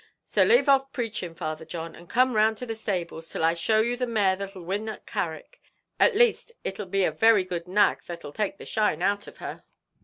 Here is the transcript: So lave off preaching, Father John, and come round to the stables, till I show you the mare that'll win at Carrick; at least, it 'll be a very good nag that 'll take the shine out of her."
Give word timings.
So 0.25 0.41
lave 0.43 0.67
off 0.67 0.91
preaching, 0.91 1.35
Father 1.35 1.63
John, 1.63 1.93
and 1.95 2.09
come 2.09 2.35
round 2.35 2.57
to 2.57 2.65
the 2.65 2.73
stables, 2.73 3.29
till 3.31 3.43
I 3.43 3.53
show 3.53 3.81
you 3.81 3.95
the 3.95 4.07
mare 4.07 4.35
that'll 4.35 4.63
win 4.63 4.89
at 4.89 5.05
Carrick; 5.05 5.61
at 5.99 6.15
least, 6.15 6.51
it 6.63 6.79
'll 6.79 6.87
be 6.89 7.03
a 7.03 7.11
very 7.11 7.43
good 7.43 7.67
nag 7.67 8.01
that 8.07 8.23
'll 8.23 8.31
take 8.33 8.57
the 8.57 8.65
shine 8.65 9.03
out 9.03 9.27
of 9.27 9.37
her." 9.37 9.63